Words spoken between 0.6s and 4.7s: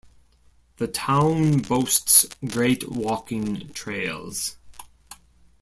The town boasts great walking trails.